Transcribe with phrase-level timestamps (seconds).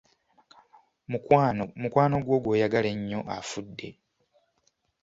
[1.81, 3.87] Mukwano gwo gw'oyagala ennyo afudde!